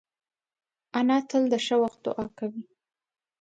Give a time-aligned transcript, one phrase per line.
[0.99, 2.63] انا تل د ښه وخت دعا کوي